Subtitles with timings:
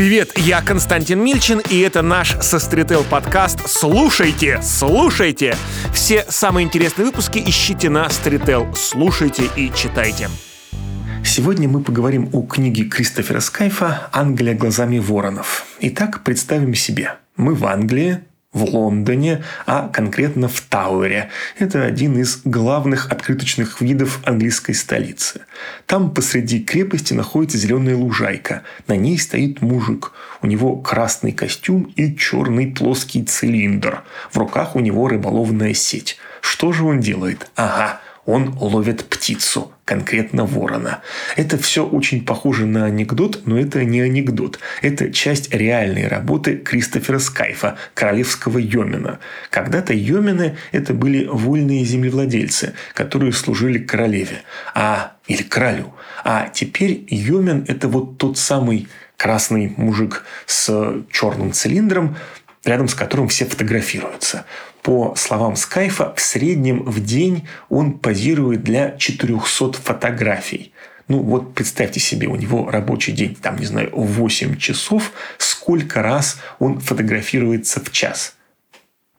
[0.00, 3.68] Привет, я Константин Мильчин, и это наш Сострител подкаст.
[3.68, 5.54] Слушайте, слушайте!
[5.92, 8.74] Все самые интересные выпуски ищите на Storytel.
[8.74, 10.30] Слушайте и читайте.
[11.22, 15.66] Сегодня мы поговорим о книге Кристофера Скайфа «Англия глазами воронов».
[15.80, 17.16] Итак, представим себе.
[17.36, 18.20] Мы в Англии,
[18.52, 21.30] в Лондоне, а конкретно в Тауэре.
[21.58, 25.42] Это один из главных открыточных видов английской столицы.
[25.86, 28.62] Там посреди крепости находится зеленая лужайка.
[28.88, 30.12] На ней стоит мужик.
[30.42, 34.02] У него красный костюм и черный плоский цилиндр.
[34.32, 36.18] В руках у него рыболовная сеть.
[36.40, 37.48] Что же он делает?
[37.54, 41.02] Ага, он ловит птицу, конкретно ворона.
[41.36, 44.60] Это все очень похоже на анекдот, но это не анекдот.
[44.82, 49.18] Это часть реальной работы Кристофера Скайфа, королевского йомина.
[49.50, 54.42] Когда-то йомины– это были вольные землевладельцы, которые служили королеве
[54.74, 55.92] а, или королю.
[56.24, 62.16] А теперь йомин– это вот тот самый красный мужик с черным цилиндром,
[62.64, 64.44] рядом с которым все фотографируются.
[64.82, 70.72] По словам Скайфа, в среднем в день он позирует для 400 фотографий.
[71.08, 76.40] Ну вот представьте себе, у него рабочий день, там, не знаю, 8 часов, сколько раз
[76.58, 78.36] он фотографируется в час?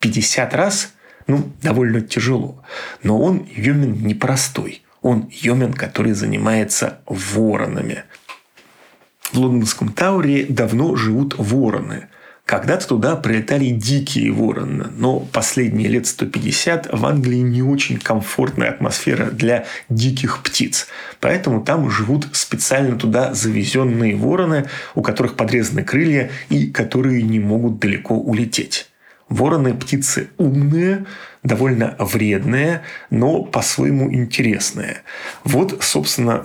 [0.00, 0.92] 50 раз?
[1.26, 2.62] Ну, довольно тяжело.
[3.02, 4.82] Но он Йомин непростой.
[5.02, 8.04] Он Йомин, который занимается воронами.
[9.32, 12.08] В лондонском Тауре давно живут вороны.
[12.44, 19.30] Когда-то туда прилетали дикие вороны, но последние лет 150 в Англии не очень комфортная атмосфера
[19.30, 20.86] для диких птиц.
[21.20, 27.78] Поэтому там живут специально туда завезенные вороны, у которых подрезаны крылья и которые не могут
[27.78, 28.90] далеко улететь.
[29.28, 31.06] Вороны– птицы умные,
[31.42, 34.98] довольно вредные, но по-своему интересные.
[35.44, 36.44] Вот, собственно,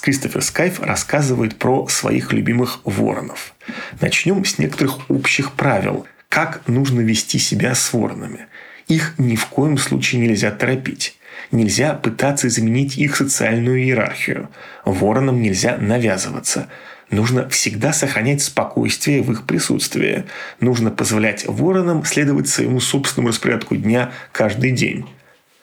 [0.00, 3.54] Кристофер Скайф рассказывает про своих любимых воронов.
[4.00, 8.46] Начнем с некоторых общих правил, как нужно вести себя с воронами.
[8.88, 11.18] Их ни в коем случае нельзя торопить.
[11.52, 14.48] Нельзя пытаться изменить их социальную иерархию.
[14.84, 16.68] Воронам нельзя навязываться–
[17.10, 20.24] Нужно всегда сохранять спокойствие в их присутствии.
[20.60, 25.06] Нужно позволять воронам следовать своему собственному распорядку дня каждый день.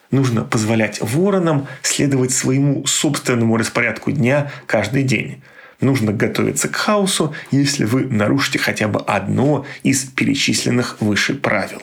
[0.09, 5.41] Нужно позволять воронам следовать своему собственному распорядку дня каждый день.
[5.81, 11.81] Нужно готовиться к хаосу, если вы нарушите хотя бы одно из перечисленных выше правил.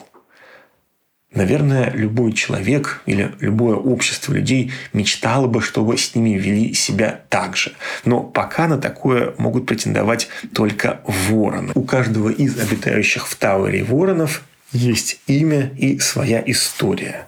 [1.33, 7.55] Наверное, любой человек или любое общество людей мечтало бы, чтобы с ними вели себя так
[7.55, 7.71] же.
[8.03, 11.71] Но пока на такое могут претендовать только вороны.
[11.73, 14.43] У каждого из обитающих в Тауэре воронов
[14.73, 17.27] есть имя и своя история.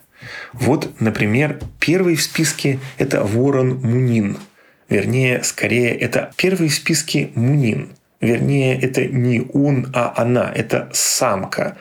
[0.52, 4.38] Вот, например, первый в списке– это ворон Мунин.
[4.90, 7.90] Вернее, скорее, это первый в списке Мунин.
[8.20, 10.52] Вернее, это не он, а она.
[10.54, 11.78] Это самка.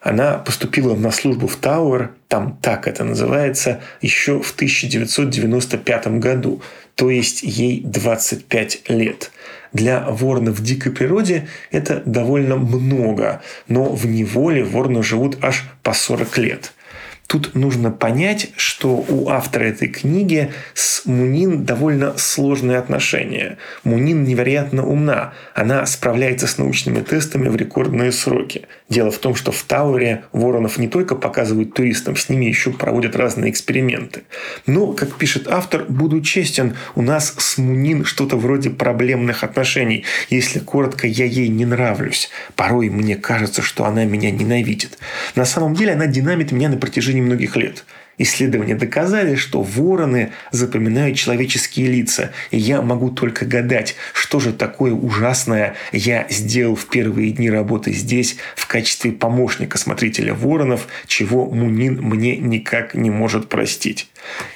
[0.00, 6.62] Она поступила на службу в Тауэр, там так это называется, еще в 1995 году,
[6.94, 9.32] то есть ей 25 лет.
[9.72, 15.92] Для ворона в дикой природе это довольно много, но в неволе вороны живут аж по
[15.92, 16.72] 40 лет–
[17.28, 23.58] Тут нужно понять, что у автора этой книги с Мунин довольно сложные отношения.
[23.84, 25.34] Мунин невероятно умна.
[25.54, 28.66] Она справляется с научными тестами в рекордные сроки.
[28.88, 33.16] Дело в том, что в Тауэре воронов не только показывают туристам, с ними еще проводят
[33.16, 34.22] разные эксперименты.
[34.66, 40.06] Но, как пишет автор, буду честен, у нас с Мунин что-то вроде проблемных отношений.
[40.30, 42.30] Если коротко, я ей не нравлюсь.
[42.56, 44.98] Порой мне кажется, что она меня ненавидит.
[45.34, 47.84] На самом деле она динамит меня на протяжении многих лет.
[48.18, 54.92] Исследования доказали, что вороны запоминают человеческие лица, и я могу только гадать, что же такое
[54.92, 62.00] ужасное я сделал в первые дни работы здесь в качестве помощника смотрителя воронов, чего Мунин
[62.02, 64.08] мне никак не может простить.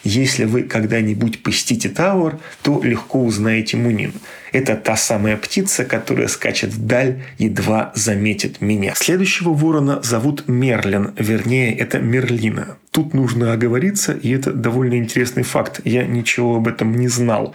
[0.03, 4.13] Если вы когда-нибудь посетите Тауэр, то легко узнаете Мунин.
[4.53, 8.93] Это та самая птица, которая скачет вдаль, едва заметит меня.
[8.95, 12.77] Следующего ворона зовут Мерлин, вернее, это Мерлина.
[12.93, 15.81] Тут нужно оговориться, и это довольно интересный факт.
[15.85, 17.55] Я ничего об этом не знал.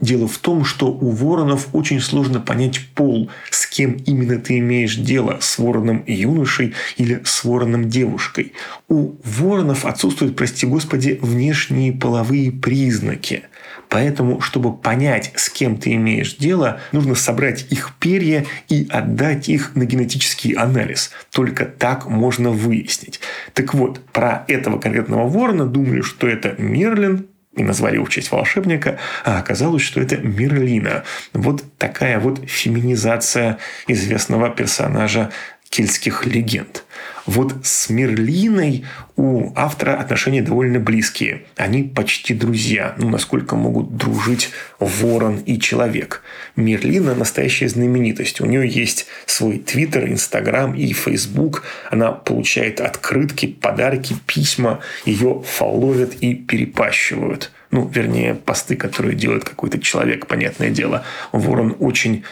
[0.00, 4.96] Дело в том, что у воронов очень сложно понять пол, с кем именно ты имеешь
[4.96, 8.52] дело, с вороном юношей или с вороном девушкой.
[8.88, 13.44] У воронов отсутствуют, прости господи, внешние половые признаки.
[13.88, 19.74] Поэтому, чтобы понять, с кем ты имеешь дело, нужно собрать их перья и отдать их
[19.74, 21.10] на генетический анализ.
[21.32, 23.20] Только так можно выяснить.
[23.54, 27.26] Так вот, про этого конкретного ворона думали, что это Мерлин,
[27.58, 31.04] и назвали в честь волшебника, а оказалось, что это Мерлина.
[31.32, 33.58] Вот такая вот феминизация
[33.88, 35.30] известного персонажа
[35.68, 36.84] кельтских легенд.
[37.26, 38.86] Вот с Мерлиной
[39.16, 41.42] у автора отношения довольно близкие.
[41.56, 46.22] Они почти друзья, ну, насколько могут дружить ворон и человек.
[46.56, 48.40] Мерлина– настоящая знаменитость.
[48.40, 51.64] У нее есть свой твиттер, инстаграм и фейсбук.
[51.90, 54.80] Она получает открытки, подарки, письма.
[55.04, 57.52] Ее фолловят и перепащивают.
[57.70, 61.04] Ну, вернее, посты, которые делает какой-то человек, понятное дело.
[61.32, 62.24] Ворон очень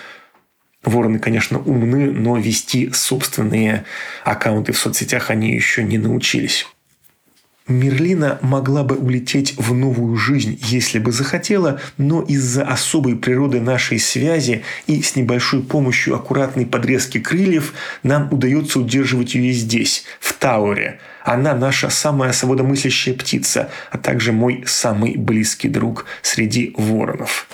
[0.87, 3.85] Вороны, конечно, умны, но вести собственные
[4.25, 6.65] аккаунты в соцсетях они еще не научились.
[7.67, 13.99] Мерлина могла бы улететь в новую жизнь, если бы захотела, но из-за особой природы нашей
[13.99, 17.75] связи и с небольшой помощью аккуратной подрезки крыльев
[18.05, 21.01] нам удается удерживать ее здесь, в Тауре.
[21.25, 27.49] Она наша самая свободомыслящая птица, а также мой самый близкий друг среди воронов.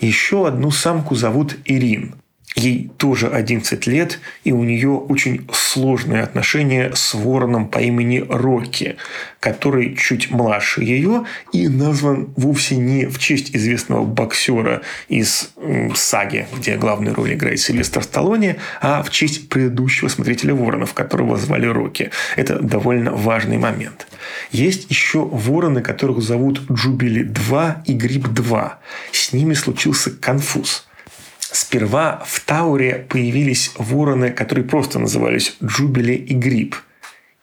[0.00, 2.16] Еще одну самку зовут Ирин–
[2.58, 8.96] Ей тоже 11 лет, и у нее очень сложные отношения с вороном по имени Рокки,
[9.38, 15.52] который чуть младше ее и назван вовсе не в честь известного боксера из
[15.94, 21.66] саги, где главную роль играет Сильвестр Сталлоне, а в честь предыдущего смотрителя воронов, которого звали
[21.66, 22.10] Рокки.
[22.34, 24.08] Это довольно важный момент.
[24.50, 28.80] Есть еще вороны, которых зовут Джубили 2 и Гриб 2.
[29.12, 30.86] С ними случился конфуз–
[31.68, 36.74] Сперва в Тауре появились вороны, которые просто назывались Джубили и Гриб.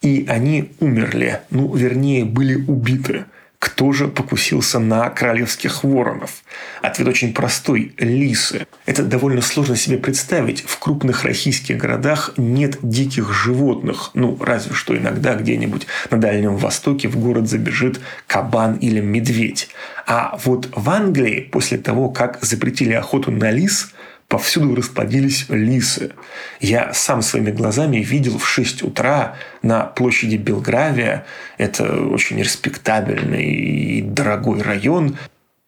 [0.01, 3.25] И они умерли, ну, вернее, были убиты.
[3.59, 6.41] Кто же покусился на королевских воронов?
[6.81, 8.65] Ответ очень простой– лисы.
[8.87, 10.61] Это довольно сложно себе представить.
[10.61, 14.09] В крупных российских городах нет диких животных.
[14.15, 19.69] Ну, разве что иногда где-нибудь на Дальнем Востоке в город забежит кабан или медведь.
[20.07, 23.91] А вот в Англии после того, как запретили охоту на лис,
[24.35, 26.11] повсюду расплодились лисы.
[26.59, 31.25] Я сам своими глазами видел в 6 утра на площади Белгравия,
[31.57, 35.15] это очень респектабельный и дорогой район,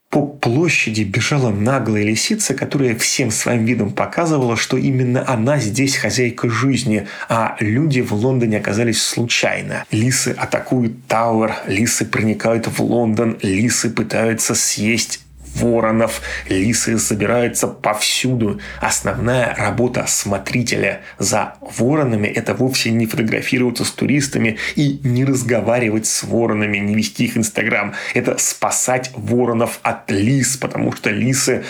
[0.10, 6.50] по площади бежала наглая лисица, которая всем своим видом показывала, что именно она здесь хозяйка
[6.50, 9.86] жизни, а люди в Лондоне оказались случайно.
[9.92, 15.22] Лисы атакуют Тауэр, лисы проникают в Лондон, лисы пытаются съесть
[15.58, 18.60] воронов, лисы собираются повсюду.
[18.80, 26.24] Основная работа смотрителя за воронами– это вовсе не фотографироваться с туристами и не разговаривать с
[26.24, 27.94] воронами, не вести их Инстаграм.
[28.14, 31.64] Это спасать воронов от лис, потому что лисы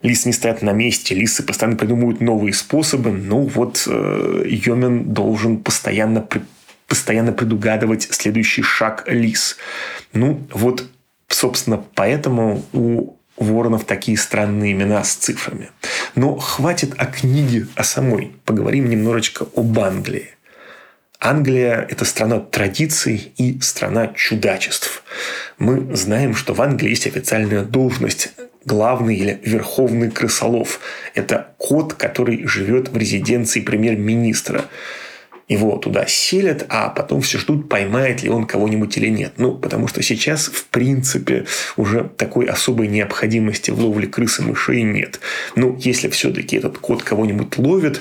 [0.00, 3.10] Лисы не стоят на месте, лисы постоянно придумывают новые способы.
[3.10, 6.24] Ну вот э, Йомен должен постоянно,
[6.86, 9.56] постоянно предугадывать следующий шаг лис.
[10.12, 10.88] Ну вот
[11.28, 15.70] Собственно, поэтому у Воронов такие странные имена с цифрами.
[16.14, 18.32] Но хватит о книге, о самой.
[18.44, 20.30] Поговорим немножечко об Англии.
[21.20, 25.02] Англия– это страна традиций и страна чудачеств.
[25.58, 28.32] Мы знаем, что в Англии есть официальная должность
[28.64, 30.80] главный или верховный крысолов.
[31.14, 34.66] Это кот, который живет в резиденции премьер-министра
[35.48, 39.34] его туда селят, а потом все ждут, поймает ли он кого-нибудь или нет.
[39.38, 41.46] Ну, потому что сейчас, в принципе,
[41.76, 45.20] уже такой особой необходимости в ловле крыс и мышей нет.
[45.56, 48.00] Ну, если все-таки этот кот кого-нибудь ловит,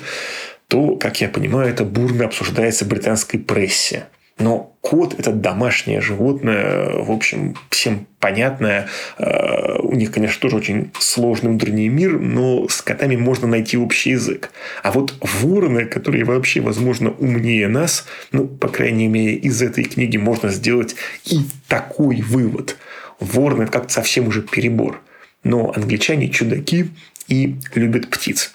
[0.67, 4.07] то, как я понимаю, это бурно обсуждается в британской прессе.
[4.39, 8.87] Но кот– это домашнее животное, в общем, всем понятное.
[9.17, 14.11] Э, у них, конечно, тоже очень сложный внутренний мир, но с котами можно найти общий
[14.11, 14.51] язык.
[14.83, 20.17] А вот вороны, которые вообще, возможно, умнее нас, ну, по крайней мере, из этой книги
[20.17, 22.77] можно сделать и такой вывод.
[23.19, 25.01] Вороны– это как-то совсем уже перебор.
[25.43, 26.91] Но англичане– чудаки
[27.27, 28.53] и любят птиц.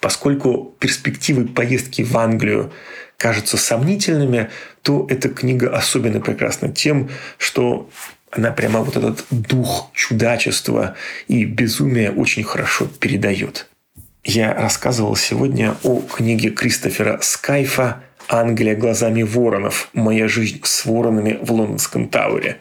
[0.00, 2.72] Поскольку перспективы поездки в Англию
[3.20, 4.48] кажутся сомнительными,
[4.80, 7.90] то эта книга особенно прекрасна тем, что
[8.30, 10.96] она прямо вот этот дух чудачества
[11.28, 13.66] и безумия очень хорошо передает.
[14.24, 19.90] Я рассказывал сегодня о книге Кристофера Скайфа «Англия глазами воронов.
[19.92, 22.56] Моя жизнь с воронами в лондонском Тауэре».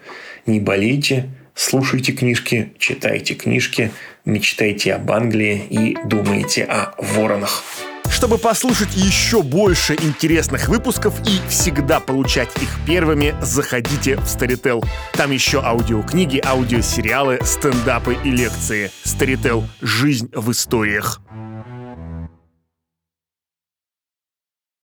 [0.45, 3.91] Не болейте, слушайте книжки, читайте книжки,
[4.25, 7.63] мечтайте об Англии и думайте о воронах.
[8.09, 14.83] Чтобы послушать еще больше интересных выпусков и всегда получать их первыми, заходите в Storytel.
[15.13, 18.91] Там еще аудиокниги, аудиосериалы, стендапы и лекции.
[19.05, 19.63] Storytel.
[19.81, 21.21] Жизнь в историях.